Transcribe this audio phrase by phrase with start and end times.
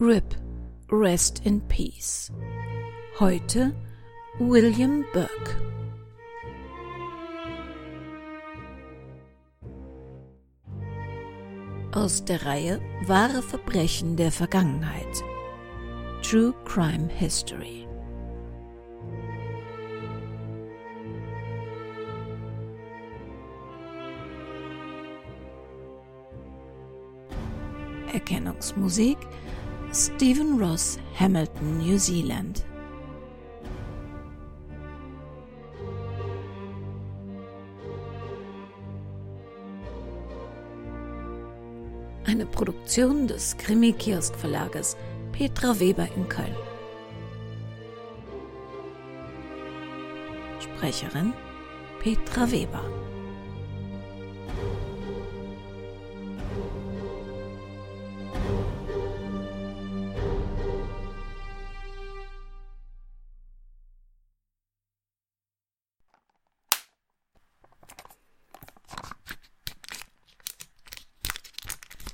[0.00, 0.36] Rip,
[0.92, 2.30] Rest in Peace.
[3.18, 3.74] Heute
[4.38, 5.56] William Burke.
[11.90, 15.24] Aus der Reihe Wahre Verbrechen der Vergangenheit.
[16.22, 17.88] True Crime History.
[28.12, 29.18] Erkennungsmusik
[29.90, 32.62] Stephen Ross, Hamilton, New Zealand.
[42.26, 44.98] Eine Produktion des Krimi-Kiosk-Verlages
[45.32, 46.54] Petra Weber in Köln.
[50.60, 51.32] Sprecherin
[52.00, 53.07] Petra Weber.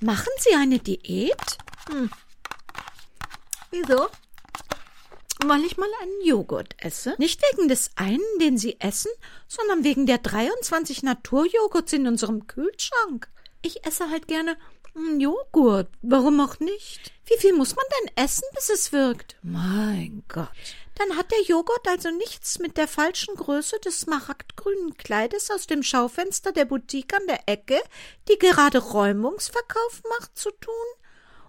[0.04, 1.56] Machen Sie eine Diät?
[1.88, 2.10] Hm.
[3.70, 4.08] Wieso?
[5.46, 7.14] Weil ich mal einen Joghurt esse.
[7.16, 9.10] Nicht wegen des einen, den Sie essen,
[9.48, 13.30] sondern wegen der 23 Naturjoghurts in unserem Kühlschrank.
[13.62, 14.58] Ich esse halt gerne
[15.18, 15.88] Joghurt.
[16.02, 17.10] Warum auch nicht?
[17.24, 19.36] Wie viel muss man denn essen, bis es wirkt?
[19.42, 20.50] Mein Gott.
[20.96, 25.82] Dann hat der Joghurt also nichts mit der falschen Größe des smaragdgrünen Kleides aus dem
[25.82, 27.80] Schaufenster der Boutique an der Ecke,
[28.28, 30.74] die gerade Räumungsverkauf macht, zu tun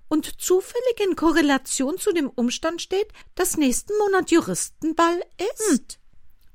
[0.08, 5.22] und zufällig in Korrelation zu dem Umstand steht, dass nächsten Monat Juristenball
[5.54, 5.70] ist.
[5.70, 6.02] Hm.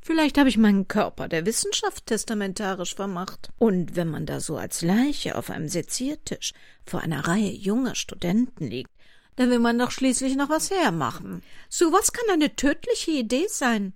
[0.02, 3.50] Vielleicht habe ich meinen Körper der Wissenschaft testamentarisch vermacht.
[3.58, 6.52] Und wenn man da so als Leiche auf einem Seziertisch
[6.86, 8.90] vor einer Reihe junger Studenten liegt,
[9.36, 11.42] dann will man doch schließlich noch was hermachen.
[11.68, 13.94] So was kann eine tödliche Idee sein.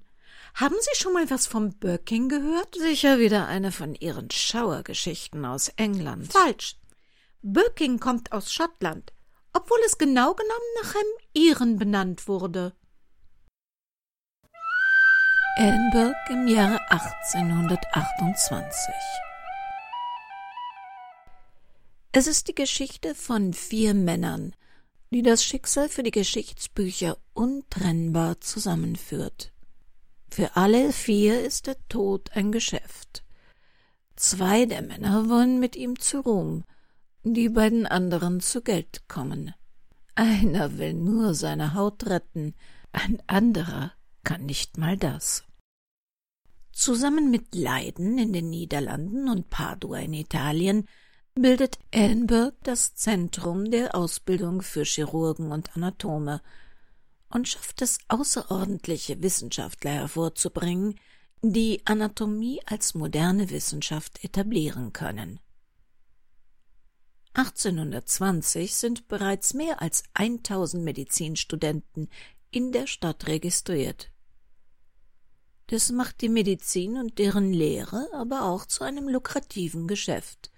[0.55, 2.77] Haben Sie schon mal was vom Birking gehört?
[2.77, 6.33] Sicher wieder eine von Ihren Schauergeschichten aus England.
[6.33, 6.77] Falsch.
[7.43, 9.13] Birking kommt aus Schottland,
[9.53, 12.73] obwohl es genau genommen nach einem Iren benannt wurde.
[15.57, 18.93] Edinburgh im Jahre 1828.
[22.11, 24.57] Es ist die Geschichte von vier Männern,
[25.15, 29.53] die das Schicksal für die Geschichtsbücher untrennbar zusammenführt.
[30.29, 33.23] Für alle vier ist der Tod ein Geschäft.
[34.17, 36.65] Zwei der Männer wollen mit ihm zu Ruhm,
[37.23, 39.55] die beiden anderen zu Geld kommen.
[40.17, 42.57] Einer will nur seine Haut retten,
[42.91, 43.93] ein anderer
[44.25, 45.45] kann nicht mal das.
[46.73, 50.89] Zusammen mit Leiden in den Niederlanden und Padua in Italien
[51.35, 56.41] bildet Edinburgh das Zentrum der Ausbildung für Chirurgen und Anatome
[57.29, 60.95] und schafft es außerordentliche Wissenschaftler hervorzubringen,
[61.43, 65.41] die Anatomie als moderne Wissenschaft etablieren können.
[67.35, 72.09] 1820 sind bereits mehr als 1000 Medizinstudenten
[72.53, 74.13] in der Stadt registriert.
[75.67, 80.53] Das macht die Medizin und deren Lehre aber auch zu einem lukrativen Geschäft.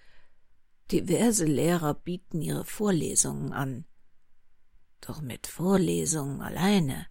[0.92, 3.84] Diverse Lehrer bieten ihre Vorlesungen an.
[5.00, 7.06] Doch mit Vorlesungen alleine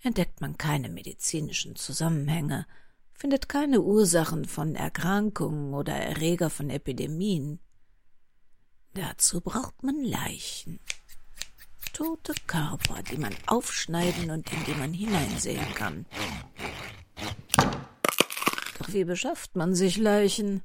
[0.00, 2.66] entdeckt man keine medizinischen Zusammenhänge,
[3.12, 7.58] findet keine Ursachen von Erkrankungen oder Erreger von Epidemien.
[8.94, 10.80] Dazu braucht man Leichen.
[11.92, 16.06] Tote Körper, die man aufschneiden und in die man hineinsehen kann.
[18.78, 20.62] Doch wie beschafft man sich Leichen?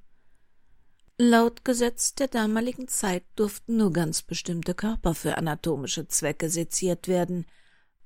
[1.20, 7.46] Laut Gesetz der damaligen Zeit durften nur ganz bestimmte Körper für anatomische Zwecke seziert werden.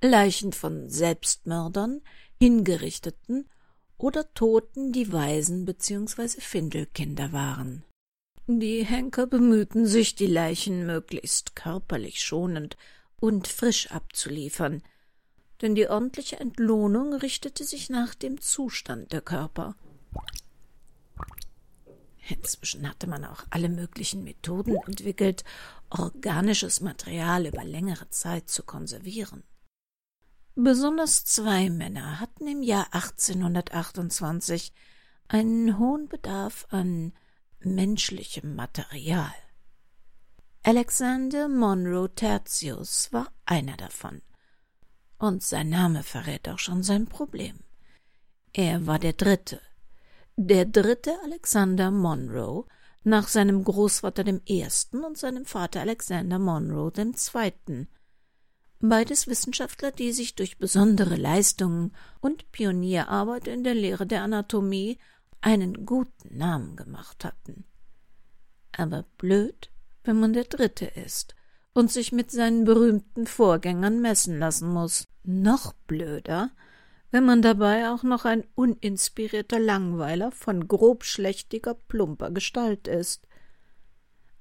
[0.01, 2.01] Leichen von Selbstmördern,
[2.37, 3.49] Hingerichteten
[3.97, 6.41] oder Toten, die Waisen bzw.
[6.41, 7.85] Findelkinder waren.
[8.45, 12.75] Die Henker bemühten sich, die Leichen möglichst körperlich schonend
[13.21, 14.83] und frisch abzuliefern,
[15.61, 19.75] denn die ordentliche Entlohnung richtete sich nach dem Zustand der Körper.
[22.29, 25.43] Inzwischen hatte man auch alle möglichen Methoden entwickelt,
[25.89, 29.43] organisches Material über längere Zeit zu konservieren.
[30.55, 34.73] Besonders zwei Männer hatten im Jahr 1828
[35.27, 37.13] einen hohen Bedarf an
[37.59, 39.33] menschlichem Material.
[40.63, 44.21] Alexander Monroe Tertius war einer davon.
[45.17, 47.59] Und sein Name verrät auch schon sein Problem.
[48.51, 49.61] Er war der dritte,
[50.37, 52.65] der dritte Alexander Monroe
[53.03, 57.87] nach seinem Großvater dem ersten und seinem Vater Alexander Monroe dem zweiten.
[58.79, 61.91] Beides Wissenschaftler, die sich durch besondere Leistungen
[62.21, 64.99] und Pionierarbeit in der Lehre der Anatomie
[65.41, 67.65] einen guten Namen gemacht hatten.
[68.73, 69.71] Aber blöd,
[70.03, 71.35] wenn man der Dritte ist
[71.73, 75.07] und sich mit seinen berühmten Vorgängern messen lassen muss.
[75.23, 76.51] Noch blöder,
[77.11, 83.27] wenn man dabei auch noch ein uninspirierter Langweiler von grobschlächtiger, plumper Gestalt ist.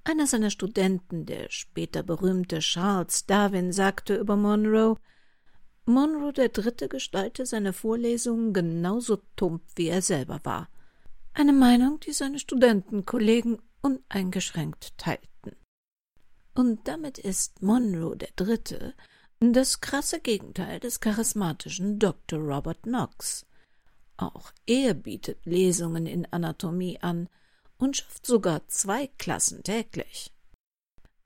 [0.05, 4.97] Einer seiner Studenten, der später berühmte Charles Darwin, sagte über Monroe,
[5.85, 10.69] Monroe der Dritte gestalte seine Vorlesungen genauso tump, wie er selber war.
[11.33, 15.55] Eine Meinung, die seine Studentenkollegen uneingeschränkt teilten.
[16.55, 18.95] Und damit ist Monroe der Dritte
[19.41, 22.39] das krasse Gegenteil des charismatischen Dr.
[22.39, 23.47] Robert Knox.
[24.17, 27.29] Auch er bietet Lesungen in Anatomie an,
[27.79, 30.33] und schafft sogar zwei Klassen täglich.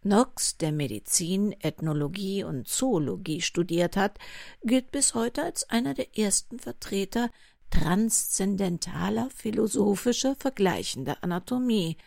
[0.02, 4.18] Knox, der Medizin, Ethnologie und Zoologie studiert hat,
[4.62, 7.30] gilt bis heute als einer der ersten Vertreter
[7.70, 11.98] transzendentaler philosophischer vergleichender Anatomie.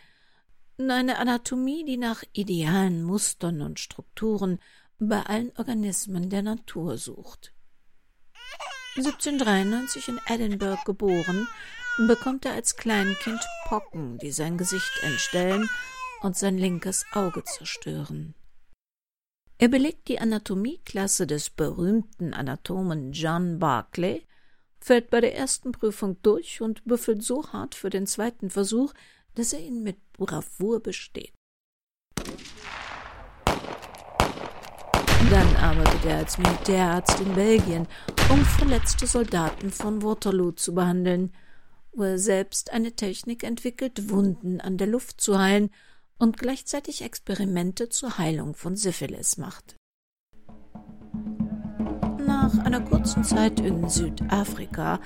[0.76, 4.58] Eine Anatomie, die nach idealen Mustern und Strukturen
[5.08, 7.52] bei allen Organismen der Natur sucht.
[8.96, 11.48] 1793 in Edinburgh geboren,
[12.06, 15.68] bekommt er als Kleinkind Pocken, die sein Gesicht entstellen
[16.22, 18.34] und sein linkes Auge zerstören.
[19.58, 24.26] Er belegt die Anatomieklasse des berühmten Anatomen John Barclay,
[24.80, 28.92] fällt bei der ersten Prüfung durch und büffelt so hart für den zweiten Versuch,
[29.34, 31.32] dass er ihn mit Bravour besteht.
[35.34, 37.88] Dann arbeitet er als Militärarzt in Belgien,
[38.30, 41.32] um verletzte Soldaten von Waterloo zu behandeln
[41.94, 45.70] wo er selbst eine Technik entwickelt, Wunden an der Luft zu heilen
[46.18, 49.76] und gleichzeitig Experimente zur Heilung von Syphilis macht.
[52.26, 55.00] Nach einer kurzen Zeit in Südafrika,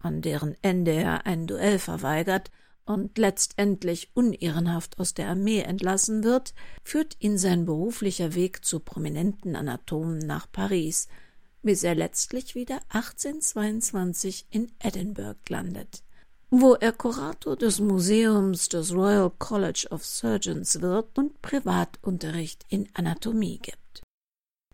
[0.00, 2.50] an deren Ende er ein Duell verweigert
[2.84, 9.56] und letztendlich unehrenhaft aus der Armee entlassen wird, führt ihn sein beruflicher Weg zu prominenten
[9.56, 11.08] Anatomen nach Paris,
[11.62, 16.04] bis er letztlich wieder 1822 in Edinburgh landet
[16.60, 23.58] wo er Kurator des Museums des Royal College of Surgeons wird und Privatunterricht in Anatomie
[23.58, 24.02] gibt.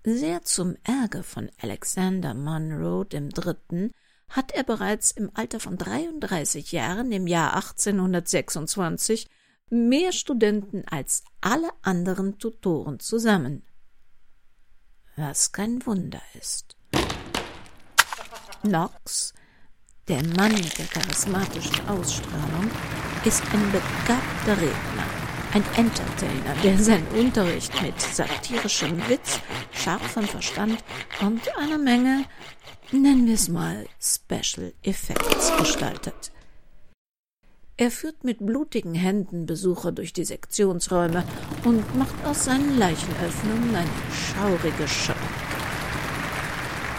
[0.05, 3.91] Sehr zum Ärger von Alexander Monroe III.
[4.31, 9.29] Hat er bereits im Alter von 33 Jahren im Jahr 1826
[9.69, 13.63] mehr Studenten als alle anderen Tutoren zusammen.
[15.17, 16.77] Was kein Wunder ist.
[18.63, 19.35] Knox
[20.11, 22.69] der Mann mit der charismatischen Ausstrahlung
[23.25, 25.05] ist ein begabter Redner,
[25.53, 29.39] ein Entertainer, der seinen Unterricht mit satirischem Witz,
[29.73, 30.83] scharfem Verstand
[31.21, 32.25] und einer Menge,
[32.93, 36.33] nennen wir es mal, Special Effects gestaltet.
[37.77, 41.25] Er führt mit blutigen Händen Besucher durch die Sektionsräume
[41.65, 45.15] und macht aus seinen Leichenöffnungen eine schaurige Show.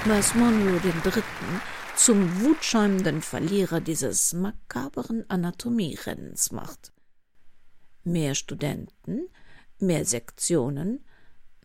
[0.05, 1.61] Was Monroe den Dritten
[1.95, 6.91] zum wutschäumenden Verlierer dieses makaberen Anatomierennens macht.
[8.03, 9.27] Mehr Studenten,
[9.77, 11.05] mehr Sektionen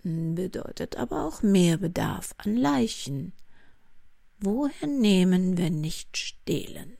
[0.03, 3.33] bedeutet aber auch mehr Bedarf an Leichen.
[4.39, 6.99] Woher nehmen, wenn nicht stehlen?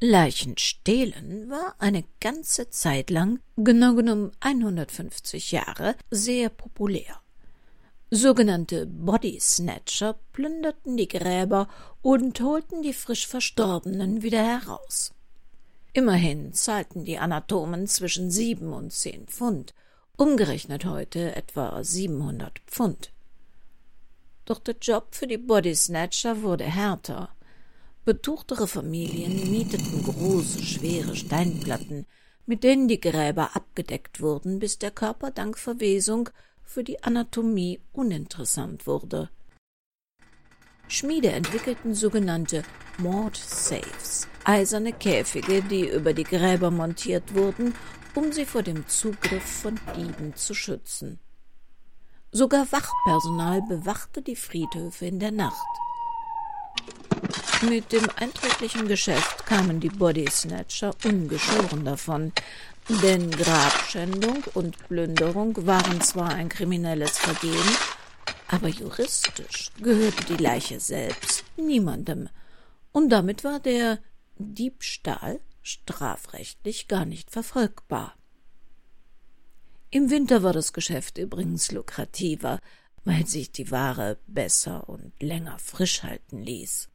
[0.00, 7.20] Leichen stehlen war eine ganze Zeit lang, genau genommen 150 Jahre, sehr populär.
[8.10, 11.68] Sogenannte Body Snatcher plünderten die Gräber
[12.00, 15.12] und holten die frisch Verstorbenen wieder heraus.
[15.94, 19.74] Immerhin zahlten die Anatomen zwischen sieben und zehn Pfund,
[20.16, 23.12] umgerechnet heute etwa siebenhundert Pfund.
[24.44, 27.34] Doch der Job für die Body Snatcher wurde härter.
[28.04, 32.06] Betuchtere Familien mieteten große, schwere Steinplatten,
[32.46, 36.28] mit denen die Gräber abgedeckt wurden, bis der Körper dank Verwesung
[36.64, 39.30] für die Anatomie uninteressant wurde.
[40.88, 42.64] Schmiede entwickelten sogenannte
[42.98, 47.74] Mord-Safes, eiserne Käfige, die über die Gräber montiert wurden,
[48.14, 51.18] um sie vor dem Zugriff von Dieben zu schützen.
[52.34, 55.66] Sogar Wachpersonal bewachte die Friedhöfe in der Nacht.
[57.60, 62.32] Mit dem einträglichen Geschäft kamen die Body Snatcher ungeschoren davon,
[62.88, 67.76] denn Grabschändung und Plünderung waren zwar ein kriminelles Vergehen,
[68.48, 72.30] aber juristisch gehörte die Leiche selbst niemandem,
[72.92, 73.98] und damit war der
[74.38, 78.14] Diebstahl strafrechtlich gar nicht verfolgbar.
[79.94, 82.60] Im Winter war das Geschäft übrigens lukrativer,
[83.04, 86.88] weil sich die Ware besser und länger frisch halten ließ.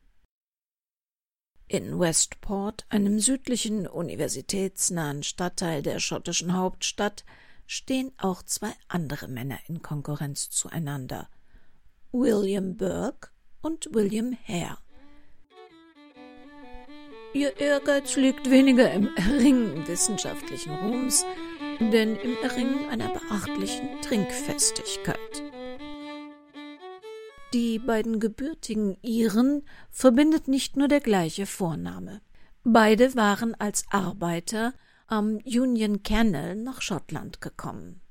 [1.68, 7.24] In Westport, einem südlichen universitätsnahen Stadtteil der schottischen Hauptstadt,
[7.68, 11.30] stehen auch zwei andere Männer in Konkurrenz zueinander
[12.12, 13.30] William Burke
[13.62, 14.80] und William Hare.
[17.34, 21.24] Ihr Ehrgeiz liegt weniger im Erringen wissenschaftlichen Ruhms,
[21.80, 25.18] denn im Erringen einer beachtlichen Trinkfestigkeit.
[27.54, 32.22] Die beiden gebürtigen Iren verbindet nicht nur der gleiche Vorname.
[32.64, 34.74] Beide waren als Arbeiter
[35.08, 38.02] am Union Canal nach Schottland gekommen.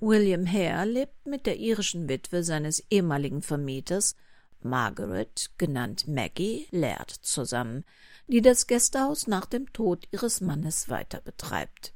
[0.00, 4.16] William Hare lebt mit der irischen Witwe seines ehemaligen Vermieters,
[4.60, 7.84] Margaret, genannt Maggie, Laird, zusammen,
[8.26, 11.94] die das Gästehaus nach dem Tod ihres Mannes weiter betreibt.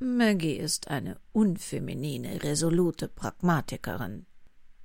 [0.00, 4.26] Maggie ist eine unfeminine, resolute Pragmatikerin.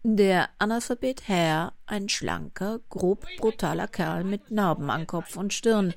[0.01, 5.93] Der Analphabet Hare, ein schlanker, grob brutaler Kerl mit Narben an Kopf und Stirn,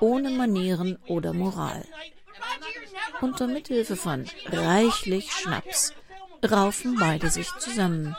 [0.00, 1.84] ohne Manieren oder Moral.
[3.20, 5.92] Unter Mithilfe von reichlich Schnaps
[6.48, 8.16] raufen beide sich zusammen,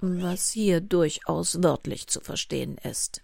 [0.00, 3.22] was hier durchaus wörtlich zu verstehen ist.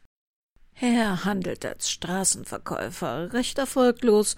[0.75, 4.37] Herr handelt als Straßenverkäufer recht erfolglos,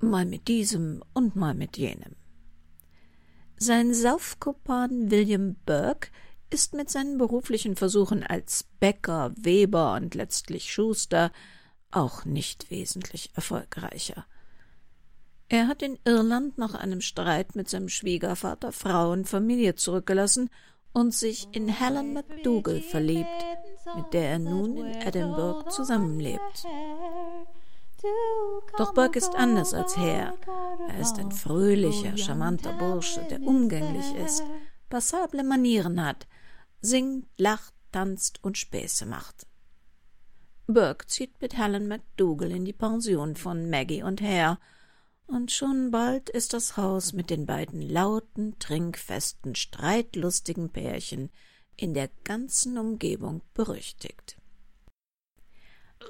[0.00, 2.16] mal mit diesem und mal mit jenem.
[3.56, 6.10] Sein Saufkumpan William Burke
[6.50, 11.32] ist mit seinen beruflichen Versuchen als Bäcker, Weber und letztlich Schuster
[11.90, 14.26] auch nicht wesentlich erfolgreicher.
[15.48, 20.50] Er hat in Irland nach einem Streit mit seinem Schwiegervater Frau und Familie zurückgelassen
[20.92, 23.28] und sich in Helen McDougall verliebt,
[23.94, 26.66] mit der er nun in Edinburgh zusammenlebt.
[28.78, 30.34] Doch Burke ist anders als Hare.
[30.88, 34.42] Er ist ein fröhlicher, charmanter Bursche, der umgänglich ist,
[34.88, 36.26] passable Manieren hat,
[36.80, 39.46] singt, lacht, tanzt und Späße macht.
[40.66, 44.58] Burke zieht mit Helen McDougall in die Pension von Maggie und Hare,
[45.28, 51.30] und schon bald ist das Haus mit den beiden lauten, trinkfesten, streitlustigen Pärchen
[51.76, 54.36] in der ganzen Umgebung berüchtigt.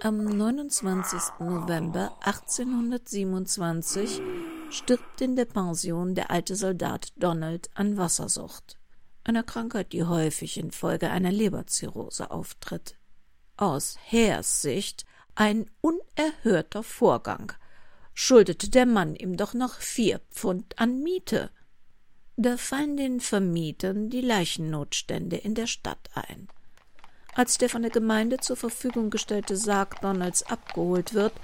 [0.02, 1.40] Am 29.
[1.40, 4.20] November 1827
[4.68, 8.78] stirbt in der Pension der alte Soldat Donald an Wassersucht,
[9.24, 12.98] einer Krankheit, die häufig infolge einer Leberzirrhose auftritt.
[13.56, 17.54] Aus Heers Sicht ein unerhörter Vorgang,
[18.12, 21.50] schuldete der Mann ihm doch noch vier Pfund an Miete.
[22.36, 26.48] Da fallen den Vermietern die Leichennotstände in der Stadt ein.
[27.36, 31.34] Als der von der Gemeinde zur Verfügung gestellte Sarg Donalds abgeholt wird,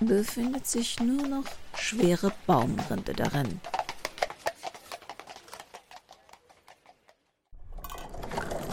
[0.00, 1.44] befindet sich nur noch
[1.76, 3.60] schwere Baumrinde darin.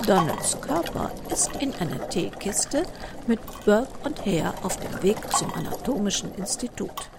[0.07, 2.83] Donalds Körper ist in einer Teekiste
[3.27, 7.11] mit Burke und Hare auf dem Weg zum Anatomischen Institut.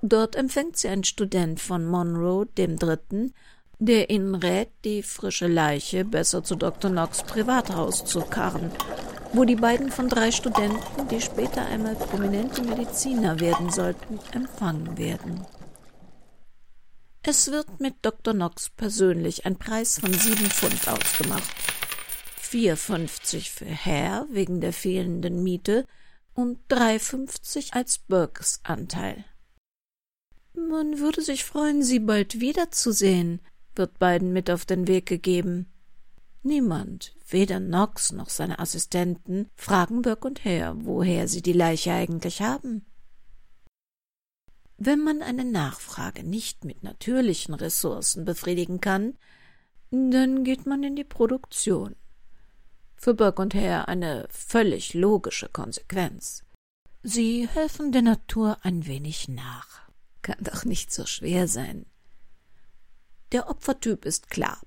[0.00, 3.34] Dort empfängt sie ein Student von Monroe dem Dritten,
[3.78, 6.90] der ihnen rät, die frische Leiche besser zu Dr.
[6.90, 8.70] Knox Privathaus zu karren,
[9.32, 15.44] wo die beiden von drei Studenten, die später einmal prominente Mediziner werden sollten, empfangen werden.
[17.22, 18.34] Es wird mit Dr.
[18.34, 21.50] Knox persönlich ein Preis von sieben Pfund ausgemacht.
[22.40, 25.84] 4,50 für Herr wegen der fehlenden Miete
[26.34, 29.24] und 3,50 als Burkes Anteil.
[30.54, 33.40] Man würde sich freuen, Sie bald wiederzusehen,
[33.76, 35.66] wird beiden mit auf den Weg gegeben.
[36.42, 42.40] Niemand, weder Knox noch seine Assistenten, fragen Burke und Hare, woher sie die Leiche eigentlich
[42.40, 42.86] haben.
[44.78, 49.18] Wenn man eine Nachfrage nicht mit natürlichen Ressourcen befriedigen kann,
[49.90, 51.96] dann geht man in die Produktion.
[52.96, 56.44] Für Burke und Hare eine völlig logische Konsequenz.
[57.02, 59.88] Sie helfen der Natur ein wenig nach.
[60.22, 61.86] Kann doch nicht so schwer sein.
[63.32, 64.60] Der Opfertyp ist klar.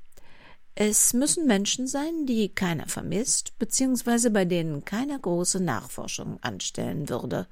[0.76, 7.48] Es müssen Menschen sein, die keiner vermisst, beziehungsweise bei denen keiner große Nachforschung anstellen würde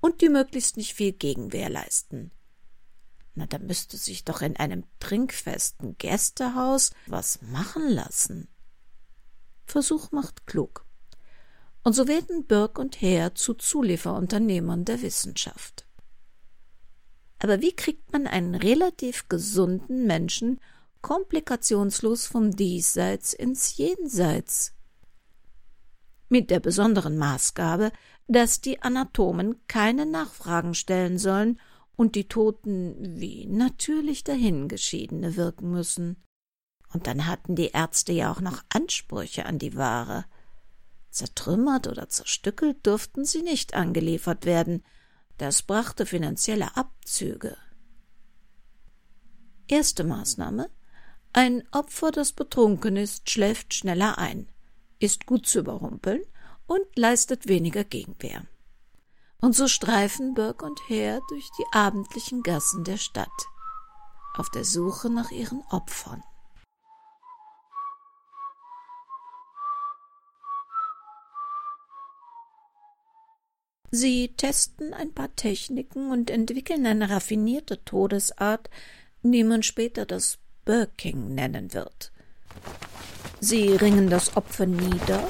[0.00, 2.30] und die möglichst nicht viel Gegenwehr leisten.
[3.34, 8.48] Na, da müsste sich doch in einem trinkfesten Gästehaus was machen lassen.
[9.66, 10.84] Versuch macht klug.
[11.82, 15.83] Und so werden Burke und Hare zu Zulieferunternehmern der Wissenschaft.
[17.38, 20.60] Aber wie kriegt man einen relativ gesunden Menschen
[21.02, 24.72] komplikationslos vom Diesseits ins Jenseits?
[26.28, 27.92] Mit der besonderen Maßgabe,
[28.26, 31.60] dass die Anatomen keine Nachfragen stellen sollen
[31.96, 36.16] und die Toten wie natürlich dahingeschiedene wirken müssen.
[36.92, 40.24] Und dann hatten die Ärzte ja auch noch Ansprüche an die Ware.
[41.10, 44.82] Zertrümmert oder zerstückelt durften sie nicht angeliefert werden,
[45.38, 47.56] das brachte finanzielle Abzüge.
[49.66, 50.70] Erste Maßnahme
[51.32, 54.48] Ein Opfer, das betrunken ist, schläft schneller ein,
[55.00, 56.22] ist gut zu überrumpeln
[56.66, 58.46] und leistet weniger Gegenwehr.
[59.40, 63.28] Und so streifen Burke und Hare durch die abendlichen Gassen der Stadt,
[64.36, 66.22] auf der Suche nach ihren Opfern.
[73.96, 78.68] Sie testen ein paar Techniken und entwickeln eine raffinierte Todesart,
[79.22, 82.10] die man später das Birking nennen wird.
[83.38, 85.24] Sie ringen das Opfer nieder,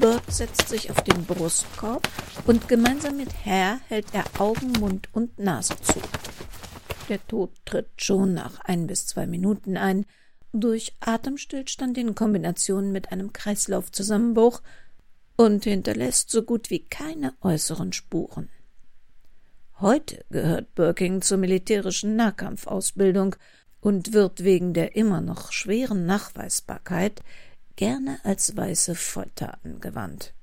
[0.00, 2.08] Burke setzt sich auf den Brustkorb
[2.44, 6.00] und gemeinsam mit Hare hält er Augen, Mund und Nase zu.
[7.08, 10.06] Der Tod tritt schon nach ein bis zwei Minuten ein,
[10.52, 14.60] durch Atemstillstand in Kombination mit einem Kreislaufzusammenbruch
[15.42, 18.48] und hinterlässt so gut wie keine äußeren Spuren.
[19.80, 23.34] Heute gehört Birking zur militärischen Nahkampfausbildung
[23.80, 27.22] und wird wegen der immer noch schweren Nachweisbarkeit
[27.74, 30.34] gerne als weiße Folter angewandt.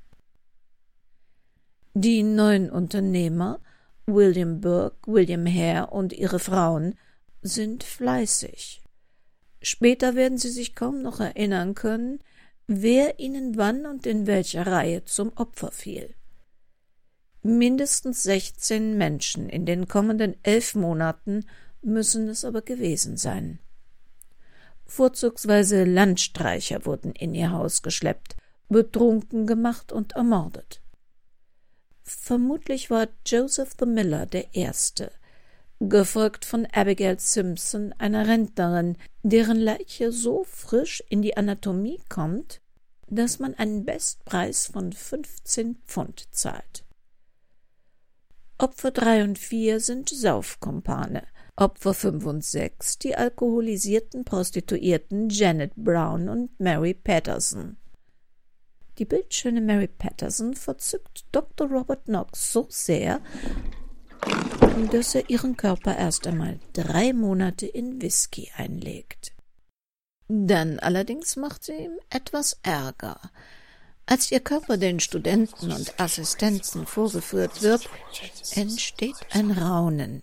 [1.93, 3.61] Die neuen Unternehmer,
[4.05, 6.95] William Burke, William Hare und ihre Frauen,
[7.41, 8.81] sind fleißig.
[9.61, 12.19] Später werden sie sich kaum noch erinnern können,
[12.71, 16.13] wer ihnen wann und in welcher Reihe zum Opfer fiel.
[17.41, 21.47] Mindestens sechzehn Menschen in den kommenden elf Monaten
[21.81, 23.57] müssen es aber gewesen sein.
[24.85, 28.35] Vorzugsweise Landstreicher wurden in ihr Haus geschleppt,
[28.69, 30.79] betrunken gemacht und ermordet.
[32.03, 35.11] Vermutlich war Joseph the Miller der Erste,
[35.79, 42.61] gefolgt von Abigail Simpson, einer Rentnerin, deren Leiche so frisch in die Anatomie kommt,
[43.09, 46.85] dass man einen Bestpreis von 15 Pfund zahlt.
[48.57, 51.23] Opfer drei und vier sind Saufkumpane,
[51.55, 57.77] Opfer fünf und sechs die alkoholisierten Prostituierten Janet Brown und Mary Patterson.
[58.97, 61.69] Die bildschöne Mary Patterson verzückt Dr.
[61.69, 63.21] Robert Knox so sehr,
[64.91, 69.31] dass er ihren Körper erst einmal drei Monate in Whisky einlegt.
[70.31, 73.19] Dann allerdings macht sie ihm etwas Ärger.
[74.05, 77.89] Als ihr Körper den Studenten und Assistenten vorgeführt wird,
[78.53, 80.21] entsteht ein Raunen.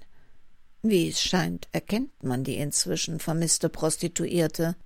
[0.83, 4.77] Wie es scheint, erkennt man die inzwischen vermisste Prostituierte.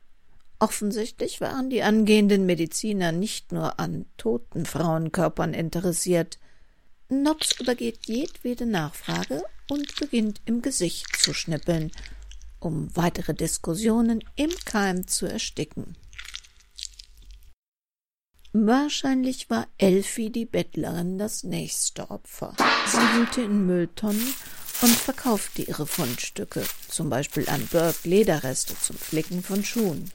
[0.59, 6.39] Offensichtlich waren die angehenden Mediziner nicht nur an toten Frauenkörpern interessiert.
[7.09, 11.91] Knox übergeht jedwede Nachfrage und beginnt im Gesicht zu schnippeln,
[12.61, 15.97] um weitere Diskussionen im Keim zu ersticken.
[18.53, 22.57] Wahrscheinlich war Elfie die Bettlerin das nächste Opfer.
[22.87, 24.35] Sie wühlte in Mülltonnen
[24.83, 30.11] und verkaufte ihre Fundstücke, zum Beispiel an Burke Lederreste zum Flicken von Schuhen.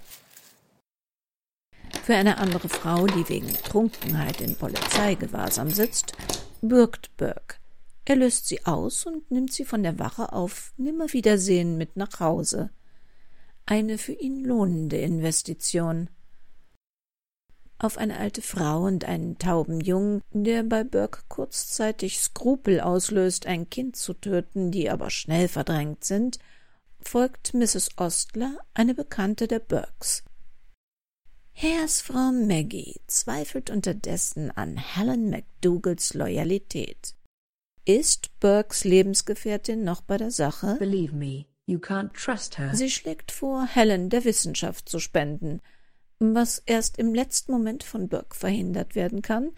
[2.03, 6.13] Für eine andere Frau, die wegen Trunkenheit in Polizeigewahrsam sitzt,
[6.62, 7.55] bürgt Burke.
[8.06, 12.70] Er löst sie aus und nimmt sie von der Wache auf Nimmerwiedersehen mit nach Hause.
[13.65, 16.10] Eine für ihn lohnende Investition
[17.78, 23.70] auf eine alte Frau und einen tauben Jungen, der bei Burke kurzzeitig Skrupel auslöst, ein
[23.70, 26.39] Kind zu töten, die aber schnell verdrängt sind,
[27.00, 27.89] folgt Mrs.
[27.98, 30.24] Ostler, eine Bekannte der Burkes.
[31.54, 37.15] Hares Frau Maggie zweifelt unterdessen an Helen McDougals Loyalität.
[37.86, 40.76] Ist Burkes Lebensgefährtin noch bei der Sache?
[40.80, 42.74] Believe me, you can't trust her.
[42.74, 45.62] Sie schlägt vor, Helen der Wissenschaft zu spenden–
[46.19, 49.52] was erst im letzten Moment von Burke verhindert werden kann,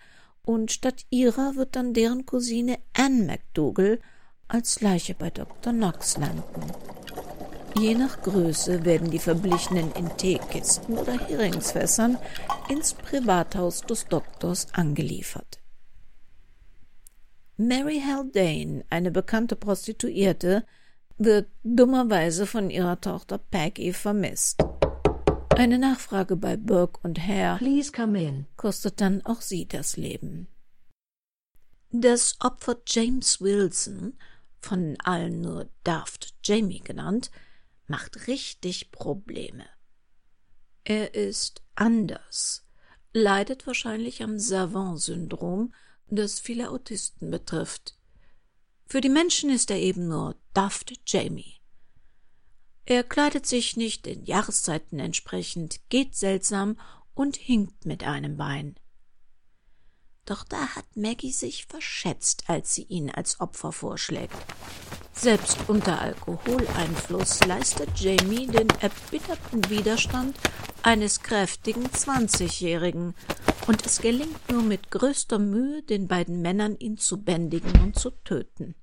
[0.44, 4.00] und statt ihrer wird dann deren Cousine Anne McDougall
[4.48, 5.74] als Leiche bei Dr.
[5.74, 6.62] Knox landen.
[7.78, 12.18] Je nach Größe werden die Verblichenen in Teekisten oder Heringsfässern
[12.70, 15.57] ins Privathaus des Doktors angeliefert.
[17.60, 20.63] Mary Haldane, eine bekannte Prostituierte,
[21.17, 24.63] wird dummerweise von ihrer Tochter Peggy vermisst.
[25.56, 28.46] Eine Nachfrage bei Burke und Hare Please come in.
[28.58, 30.48] kostet dann auch sie das Leben.
[31.89, 34.20] Das Opfer James Wilson,
[34.62, 37.32] von allen nur Daft Jamie genannt,
[37.88, 39.65] macht richtig Probleme.
[40.84, 42.67] Er ist anders,
[43.13, 45.74] leidet wahrscheinlich am Savant-Syndrom,
[46.10, 47.98] das viele Autisten betrifft.
[48.86, 51.56] Für die Menschen ist er eben nur Daft Jamie.
[52.86, 56.80] Er kleidet sich nicht den Jahreszeiten entsprechend, geht seltsam
[57.13, 58.80] und hinkt mit einem Bein.
[60.26, 64.36] Doch da hat Maggie sich verschätzt, als sie ihn als Opfer vorschlägt.
[65.13, 70.38] Selbst unter Alkoholeinfluss leistet Jamie den erbitterten Widerstand
[70.88, 73.13] eines kräftigen Zwanzigjährigen,
[73.67, 78.12] und es gelingt nur mit größter Mühe, den beiden Männern ihn zu bändigen und zu
[78.23, 78.73] töten.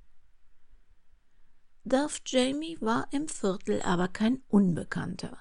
[1.83, 5.39] Darth Jamie war im Viertel aber kein Unbekannter.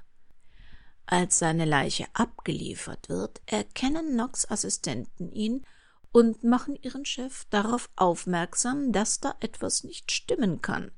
[1.05, 5.67] Als seine Leiche abgeliefert wird, erkennen Knox Assistenten ihn
[6.13, 10.93] und machen ihren Chef darauf aufmerksam, dass da etwas nicht stimmen kann.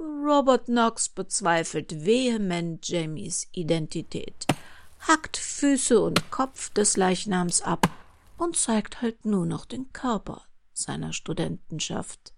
[0.00, 4.46] Robert Knox bezweifelt vehement Jamies Identität,
[5.00, 7.86] hackt Füße und Kopf des Leichnams ab
[8.38, 12.32] und zeigt halt nur noch den Körper seiner Studentenschaft.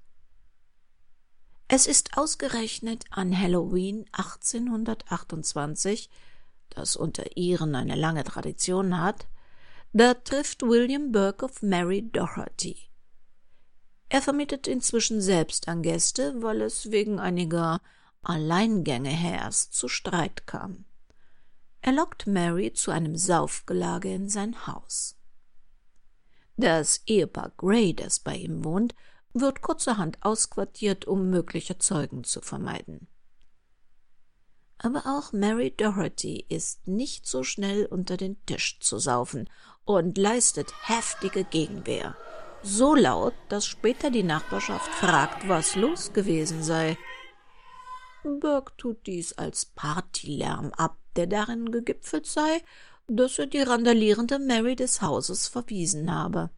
[1.69, 6.11] Es ist ausgerechnet an Halloween 1828,
[6.71, 9.29] das unter ihren eine lange Tradition hat,
[9.93, 12.92] da trifft William Burke auf Mary Doherty.
[14.13, 17.81] Er vermietet inzwischen selbst an Gäste, weil es wegen einiger
[18.21, 20.85] Alleingänge-Hairs zu Streit kam.
[21.81, 25.17] Er lockt Mary zu einem Saufgelage in sein Haus.
[26.59, 28.95] Das Ehepaar Gray, das bei ihm wohnt,
[29.33, 33.09] wird kurzerhand ausquartiert, um mögliche Zeugen zu vermeiden.
[34.77, 39.49] Aber auch Mary Doherty ist nicht so schnell unter den Tisch zu saufen
[39.87, 42.15] und leistet heftige Gegenwehr.
[42.63, 46.97] So laut, dass später die Nachbarschaft fragt, was los gewesen sei.
[48.23, 52.63] Burke tut dies als Partylärm ab, der darin gegipfelt sei,
[53.09, 56.51] dass er die randalierende Mary des Hauses verwiesen habe.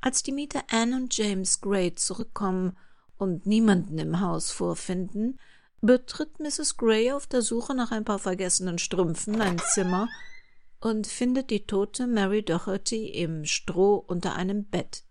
[0.00, 2.76] Als die Mieter Anne und James Gray zurückkommen
[3.16, 5.40] und niemanden im Haus vorfinden,
[5.80, 6.76] betritt Mrs.
[6.76, 10.08] Gray auf der Suche nach ein paar vergessenen Strümpfen ein Zimmer,
[10.80, 15.04] und findet die tote Mary Doherty im Stroh unter einem Bett.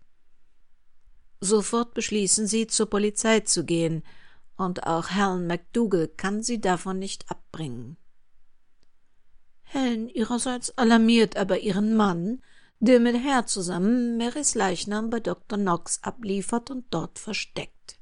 [1.40, 4.02] Sofort beschließen sie, zur Polizei zu gehen,
[4.56, 7.96] und auch Helen McDougall kann sie davon nicht abbringen.
[9.62, 12.42] Helen ihrerseits alarmiert aber ihren Mann,
[12.80, 15.58] der mit Herr zusammen Marys Leichnam bei Dr.
[15.58, 17.98] Knox abliefert und dort versteckt.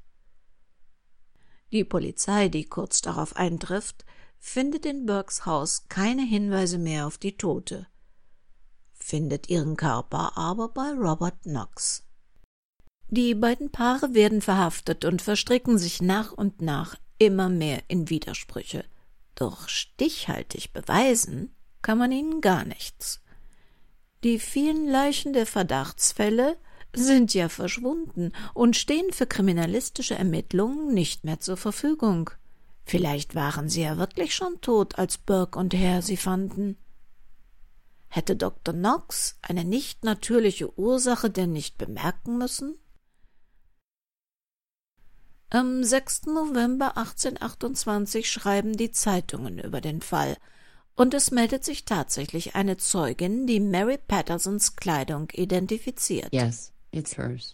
[1.71, 4.05] Die Polizei, die kurz darauf eintrifft,
[4.39, 7.87] findet in Burkes Haus keine Hinweise mehr auf die Tote,
[8.93, 12.03] findet ihren Körper aber bei Robert Knox.
[13.09, 18.83] Die beiden Paare werden verhaftet und verstricken sich nach und nach immer mehr in Widersprüche.
[19.35, 23.21] Doch stichhaltig beweisen kann man ihnen gar nichts.
[24.23, 26.57] Die vielen Leichen der Verdachtsfälle
[26.93, 32.31] sind ja verschwunden und stehen für kriminalistische Ermittlungen nicht mehr zur Verfügung.
[32.87, 36.77] Vielleicht waren sie ja wirklich schon tot, als Burke und Hare sie fanden.
[38.07, 38.73] Hätte Dr.
[38.73, 42.75] Knox eine nicht natürliche Ursache denn nicht bemerken müssen?
[45.49, 46.27] Am 6.
[46.27, 50.37] November 1828 schreiben die Zeitungen über den Fall,
[50.95, 56.33] und es meldet sich tatsächlich eine Zeugin, die Mary Pattersons Kleidung identifiziert.
[56.33, 57.53] Yes, it's hers.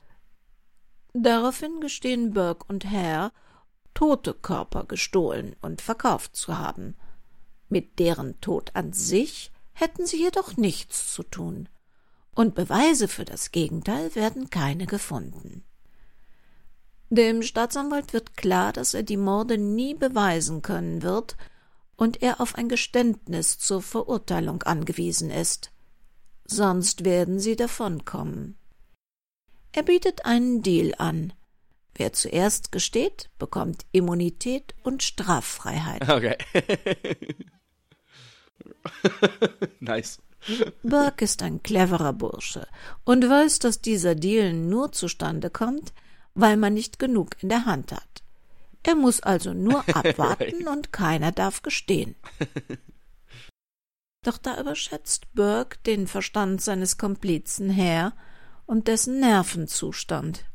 [1.13, 3.32] Daraufhin gestehen Burke und Hare,
[3.93, 6.95] tote Körper gestohlen und verkauft zu haben.
[7.69, 11.69] Mit deren Tod an sich hätten sie jedoch nichts zu tun,
[12.36, 15.63] und Beweise für das Gegenteil werden keine gefunden.
[17.10, 21.38] Dem Staatsanwalt wird klar, dass er die Morde nie beweisen können wird
[21.95, 25.71] und er auf ein Geständnis zur Verurteilung angewiesen ist.
[26.45, 28.58] Sonst werden sie davonkommen.
[29.71, 31.34] Er bietet einen Deal an.
[31.95, 36.10] Wer zuerst gesteht, bekommt Immunität und Straffreiheit.
[36.10, 36.38] Okay.
[39.79, 40.19] nice.
[40.82, 42.67] Burke ist ein cleverer Bursche
[43.06, 45.93] und weiß, dass dieser Deal nur zustande kommt,
[46.34, 48.23] weil man nicht genug in der Hand hat.
[48.84, 52.15] Er muss also nur abwarten und keiner darf gestehen.
[54.23, 58.13] Doch da überschätzt Burke den Verstand seines Komplizen her
[58.65, 60.45] und dessen Nervenzustand.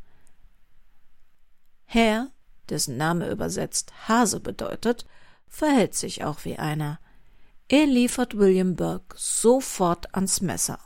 [1.90, 2.30] Herr,
[2.68, 5.06] dessen Name übersetzt Hase bedeutet,
[5.48, 7.00] verhält sich auch wie einer.
[7.66, 10.78] Er liefert William Burke sofort ans Messer.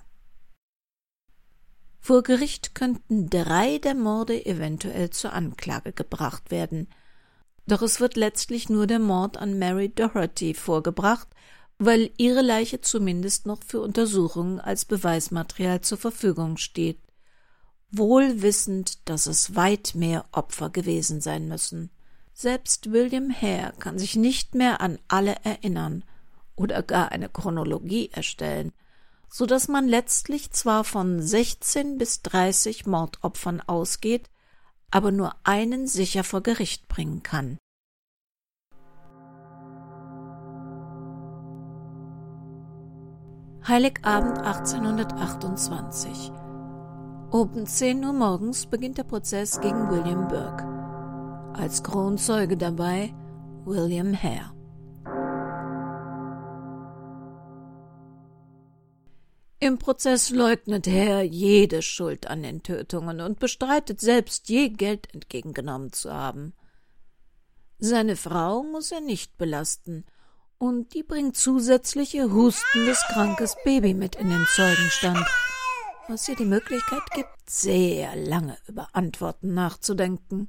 [1.98, 6.86] Vor Gericht könnten drei der Morde eventuell zur Anklage gebracht werden,
[7.66, 11.26] doch es wird letztlich nur der Mord an Mary Doherty vorgebracht,
[11.78, 17.00] weil ihre Leiche zumindest noch für Untersuchungen als Beweismaterial zur Verfügung steht
[17.92, 21.90] wohl wissend, dass es weit mehr Opfer gewesen sein müssen.
[22.32, 26.02] Selbst William Hare kann sich nicht mehr an alle erinnern
[26.56, 28.72] oder gar eine Chronologie erstellen,
[29.28, 34.30] so dass man letztlich zwar von 16 bis 30 Mordopfern ausgeht,
[34.90, 37.58] aber nur einen sicher vor Gericht bringen kann.
[43.66, 46.32] Heiligabend 1828.
[47.32, 50.64] Um 10 Uhr morgens beginnt der Prozess gegen William Burke.
[51.58, 53.14] Als Kronzeuge dabei
[53.64, 54.52] William Hare.
[59.60, 65.90] Im Prozess leugnet Hare jede Schuld an den Tötungen und bestreitet selbst je Geld entgegengenommen
[65.94, 66.52] zu haben.
[67.78, 70.04] Seine Frau muss er nicht belasten,
[70.58, 75.26] und die bringt zusätzlich ihr hustendes, krankes Baby mit in den Zeugenstand,
[76.08, 80.48] was ihr die Möglichkeit gibt, sehr lange über Antworten nachzudenken.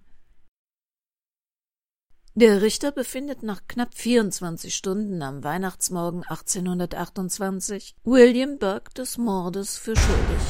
[2.36, 9.96] Der Richter befindet nach knapp 24 Stunden am Weihnachtsmorgen 1828 William Burke des Mordes für
[9.96, 10.42] schuldig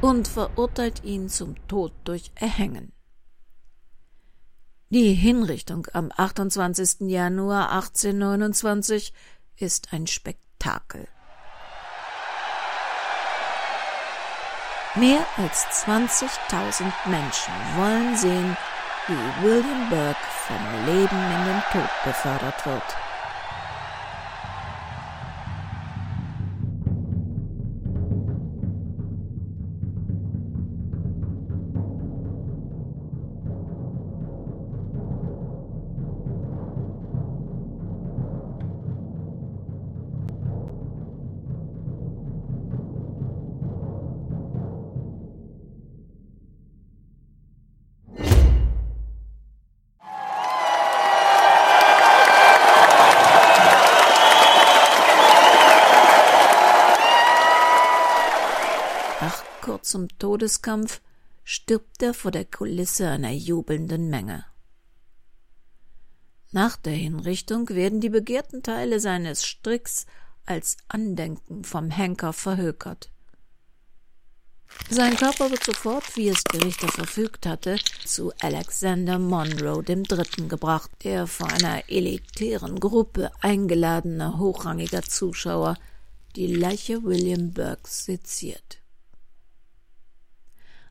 [0.00, 2.92] und verurteilt ihn zum Tod durch Erhängen.
[4.88, 7.08] Die Hinrichtung am 28.
[7.08, 9.12] Januar 1829
[9.56, 11.06] ist ein Spektakel.
[14.96, 18.56] Mehr als 20.000 Menschen wollen sehen,
[19.06, 20.16] wie William Burke
[20.48, 23.09] vom Leben in den Tod befördert wird.
[59.90, 61.00] Zum Todeskampf
[61.44, 64.44] stirbt er vor der Kulisse einer jubelnden Menge.
[66.52, 70.06] Nach der Hinrichtung werden die begehrten Teile seines Stricks
[70.46, 73.10] als Andenken vom Henker verhökert.
[74.88, 80.48] Sein Körper wird sofort, wie es der Richter verfügt hatte, zu Alexander Monroe III.
[80.48, 85.76] gebracht, der vor einer elitären Gruppe eingeladener hochrangiger Zuschauer
[86.36, 88.79] die Leiche William Burkes seziert.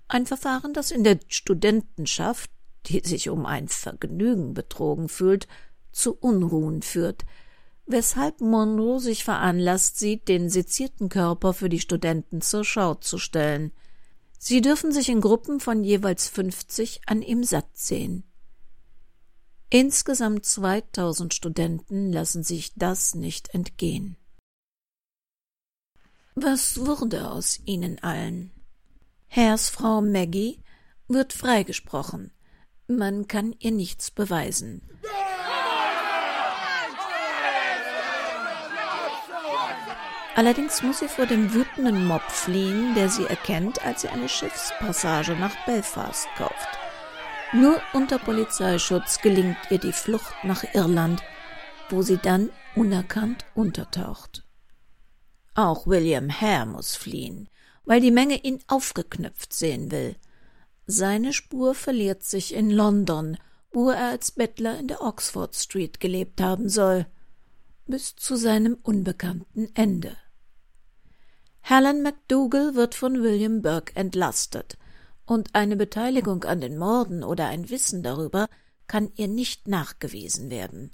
[0.09, 2.49] Ein Verfahren, das in der Studentenschaft,
[2.87, 5.47] die sich um ein Vergnügen betrogen fühlt,
[5.91, 7.25] zu Unruhen führt,
[7.85, 13.71] weshalb Monroe sich veranlasst sieht, den sezierten Körper für die Studenten zur Schau zu stellen.
[14.39, 18.23] Sie dürfen sich in Gruppen von jeweils fünfzig an ihm satt sehen.
[19.69, 24.17] Insgesamt 2000 Studenten lassen sich das nicht entgehen.
[26.33, 28.51] Was wurde aus ihnen allen?
[29.31, 30.59] Hares Frau Maggie
[31.07, 32.31] wird freigesprochen.
[32.87, 34.81] Man kann ihr nichts beweisen.
[40.35, 45.33] Allerdings muss sie vor dem wütenden Mob fliehen, der sie erkennt, als sie eine Schiffspassage
[45.33, 46.79] nach Belfast kauft.
[47.53, 51.21] Nur unter Polizeischutz gelingt ihr die Flucht nach Irland,
[51.89, 54.43] wo sie dann unerkannt untertaucht.
[55.53, 57.49] Auch William Hare muss fliehen
[57.89, 60.15] weil die Menge ihn aufgeknüpft sehen will.
[60.86, 63.36] Seine Spur verliert sich in London,
[63.71, 67.08] wo er als Bettler in der Oxford Street gelebt haben soll,
[67.88, 70.15] bis zu seinem unbekannten Ende.
[71.62, 74.78] Helen McDougall wird von William Burke entlastet,
[75.25, 78.49] und eine Beteiligung an den Morden oder ein Wissen darüber
[78.86, 80.91] kann ihr nicht nachgewiesen werden.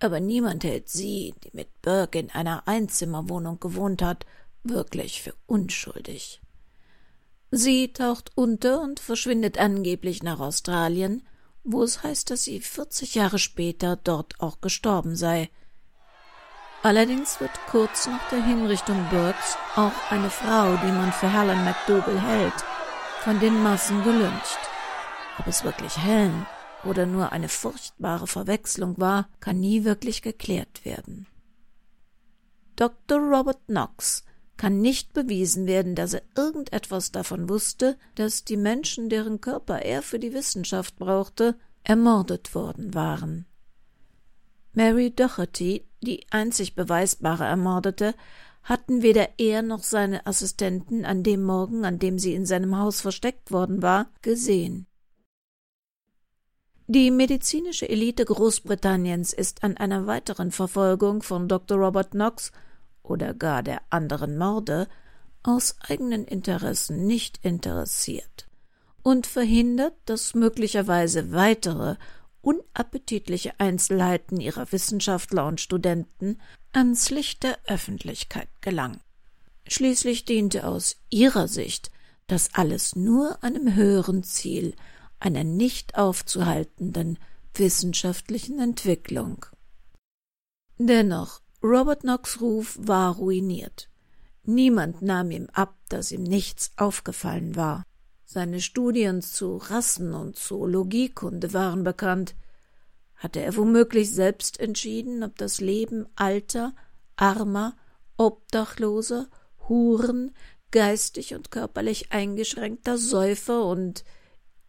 [0.00, 4.26] Aber niemand hält sie, die mit Burke in einer Einzimmerwohnung gewohnt hat,
[4.64, 6.40] wirklich für unschuldig.
[7.50, 11.22] Sie taucht unter und verschwindet angeblich nach Australien,
[11.64, 15.50] wo es heißt, dass sie 40 Jahre später dort auch gestorben sei.
[16.82, 22.20] Allerdings wird kurz nach der Hinrichtung Burkes auch eine Frau, die man für Helen McDougall
[22.20, 22.64] hält,
[23.20, 24.58] von den Massen gelyncht.
[25.38, 26.46] Ob es wirklich Helen
[26.84, 31.26] oder nur eine furchtbare Verwechslung war, kann nie wirklich geklärt werden.
[32.74, 33.18] Dr.
[33.18, 34.24] Robert Knox
[34.62, 40.02] kann nicht bewiesen werden, dass er irgendetwas davon wusste, dass die Menschen, deren Körper er
[40.02, 43.46] für die Wissenschaft brauchte, ermordet worden waren.
[44.72, 48.14] Mary Doherty, die einzig beweisbare Ermordete,
[48.62, 53.00] hatten weder er noch seine Assistenten an dem Morgen, an dem sie in seinem Haus
[53.00, 54.86] versteckt worden war, gesehen.
[56.86, 61.78] Die medizinische Elite Großbritanniens ist an einer weiteren Verfolgung von Dr.
[61.78, 62.52] Robert Knox
[63.02, 64.88] oder gar der anderen Morde
[65.42, 68.48] aus eigenen Interessen nicht interessiert
[69.02, 71.96] und verhindert, dass möglicherweise weitere
[72.40, 76.40] unappetitliche Einzelheiten ihrer Wissenschaftler und Studenten
[76.72, 79.00] ans Licht der Öffentlichkeit gelangen.
[79.66, 81.90] Schließlich diente aus ihrer Sicht
[82.26, 84.74] das alles nur einem höheren Ziel,
[85.20, 87.18] einer nicht aufzuhaltenden
[87.54, 89.44] wissenschaftlichen Entwicklung.
[90.78, 93.88] Dennoch, Robert Knox Ruf war ruiniert.
[94.42, 97.84] Niemand nahm ihm ab, dass ihm nichts aufgefallen war.
[98.24, 102.34] Seine Studien zu Rassen und Zoologiekunde waren bekannt.
[103.14, 106.74] Hatte er womöglich selbst entschieden, ob das Leben alter,
[107.14, 107.76] armer,
[108.16, 109.28] obdachloser,
[109.68, 110.34] Huren,
[110.72, 114.02] geistig und körperlich eingeschränkter Säufer und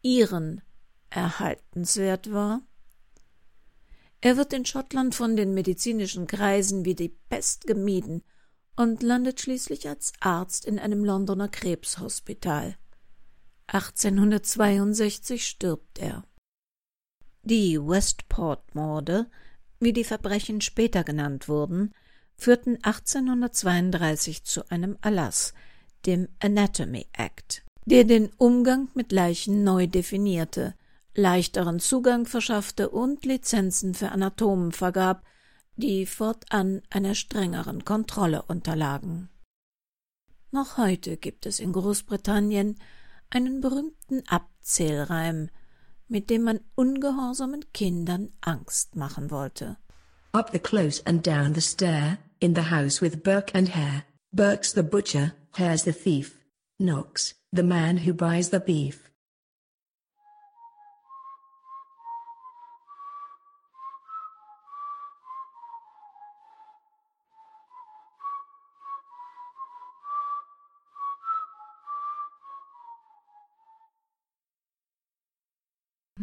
[0.03, 0.61] ihren
[1.09, 2.61] erhaltenswert war?
[4.25, 8.23] Er wird in Schottland von den medizinischen Kreisen wie die Pest gemieden
[8.77, 12.77] und landet schließlich als Arzt in einem Londoner Krebshospital.
[13.67, 16.23] 1862 stirbt er.
[17.41, 19.29] Die Westport-Morde,
[19.81, 21.93] wie die Verbrechen später genannt wurden,
[22.37, 25.53] führten 1832 zu einem Erlass,
[26.05, 30.73] dem Anatomy Act der den Umgang mit Leichen neu definierte,
[31.15, 35.23] leichteren Zugang verschaffte und Lizenzen für Anatomen vergab,
[35.75, 39.29] die fortan einer strengeren Kontrolle unterlagen.
[40.51, 42.77] Noch heute gibt es in Großbritannien
[43.29, 45.49] einen berühmten Abzählreim,
[46.07, 49.77] mit dem man ungehorsamen Kindern Angst machen wollte.
[50.33, 54.03] Up the close and down the stair, in the house with Burke and Hare.
[54.31, 56.39] Burke's the butcher, Hare's the thief.
[56.79, 59.09] Knox, the man who buys the beef.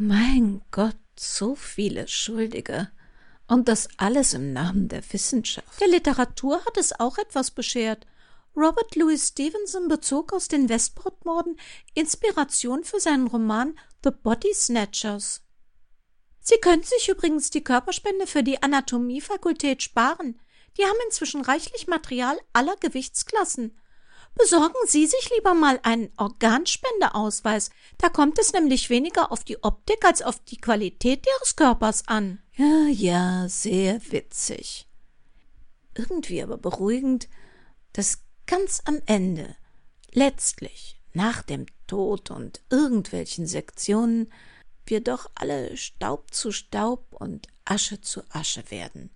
[0.03, 2.91] Mein Gott, so viele Schuldige.
[3.47, 5.79] Und das alles im Namen der Wissenschaft.
[5.79, 8.07] Der Literatur hat es auch etwas beschert.
[8.57, 11.61] Robert Louis Stevenson bezog aus den Westport-Morden
[11.93, 15.43] Inspiration für seinen Roman The Body Snatchers.
[16.41, 20.41] Sie können sich übrigens die Körperspende für die Anatomiefakultät sparen.
[20.79, 23.79] Die haben inzwischen reichlich Material aller Gewichtsklassen.
[24.35, 27.71] Besorgen Sie sich lieber mal einen Organspendeausweis.
[27.99, 32.41] Da kommt es nämlich weniger auf die Optik als auf die Qualität Ihres Körpers an.
[32.55, 34.87] Ja, ja, sehr witzig.
[35.95, 37.29] Irgendwie aber beruhigend,
[37.93, 39.57] dass ganz am Ende,
[40.13, 44.33] letztlich, nach dem Tod und irgendwelchen Sektionen,
[44.87, 49.11] wir doch alle Staub zu Staub und Asche zu Asche werden.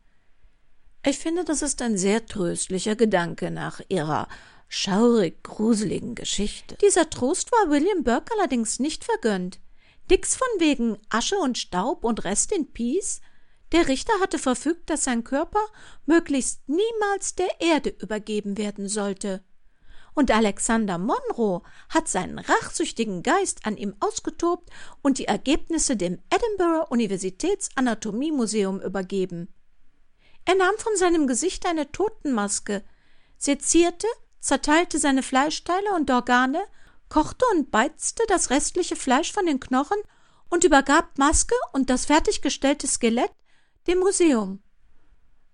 [1.05, 4.29] Ich finde, das ist ein sehr tröstlicher Gedanke nach ihrer
[4.69, 6.77] schaurig gruseligen Geschichte.
[6.81, 9.61] Dieser Trost war William Burke allerdings nicht vergönnt.
[10.11, 13.21] Nix von wegen Asche und Staub und Rest in Peace.
[13.73, 15.61] Der Richter hatte verfügt, dass sein Körper
[16.07, 19.43] möglichst niemals der Erde übergeben werden sollte.
[20.15, 24.71] Und Alexander Monroe hat seinen rachsüchtigen Geist an ihm ausgetobt
[25.03, 29.53] und die Ergebnisse dem Edinburgh Universitätsanatomimuseum übergeben.
[30.45, 32.85] Er nahm von seinem Gesicht eine Totenmaske,
[33.39, 34.07] sezierte,
[34.45, 36.63] zerteilte seine Fleischteile und Organe,
[37.09, 39.97] kochte und beizte das restliche Fleisch von den Knochen
[40.51, 43.33] und übergab Maske und das fertiggestellte Skelett
[43.87, 44.61] dem Museum.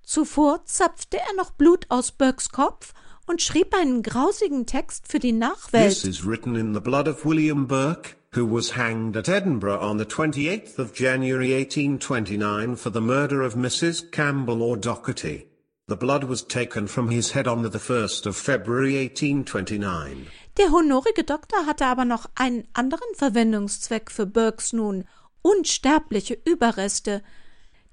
[0.03, 2.93] Zuvor zapfte er noch Blut aus Burkes Kopf
[3.27, 5.89] und schrieb einen grausigen Text für die Nachwelt.
[5.89, 9.99] This is written in the blood of William Burke, who was hanged at Edinburgh on
[9.99, 14.11] the 28th of January 1829 for the murder of Mrs.
[14.11, 15.50] Campbell or Doherty.
[15.91, 20.29] The blood was taken from his head on the 1st of February 1829.
[20.57, 25.05] Der honorige Doktor hatte aber noch einen anderen Verwendungszweck für Burkes nun
[25.43, 27.25] unsterbliche Überreste,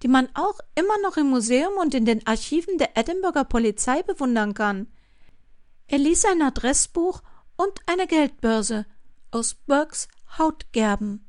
[0.03, 4.53] die man auch immer noch im Museum und in den Archiven der Edinburgher Polizei bewundern
[4.53, 4.85] kann.
[5.87, 7.23] Er ließ ein Adressbuch
[7.55, 8.85] und eine Geldbörse
[9.31, 10.07] aus Burkes
[10.37, 11.26] Haut gerben.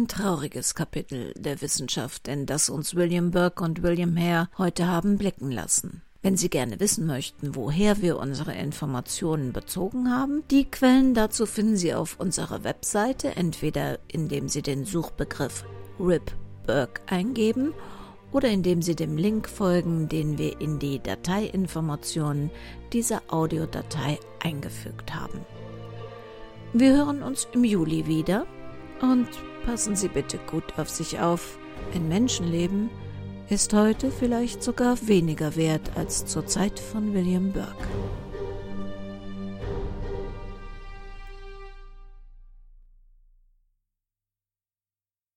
[0.00, 5.18] Ein trauriges Kapitel der Wissenschaft, denn das uns William Burke und William Hare heute haben
[5.18, 6.00] blicken lassen.
[6.22, 11.76] Wenn Sie gerne wissen möchten, woher wir unsere Informationen bezogen haben, die Quellen dazu finden
[11.76, 15.66] Sie auf unserer Webseite, entweder indem Sie den Suchbegriff
[16.00, 16.32] RIP
[16.66, 17.74] Burke eingeben
[18.32, 22.50] oder indem Sie dem Link folgen, den wir in die Dateiinformationen
[22.94, 25.44] dieser Audiodatei eingefügt haben.
[26.72, 28.46] Wir hören uns im Juli wieder
[29.02, 29.28] und
[29.64, 31.58] passen Sie bitte gut auf sich auf.
[31.94, 32.90] Ein Menschenleben
[33.48, 37.88] ist heute vielleicht sogar weniger wert als zur Zeit von William Burke.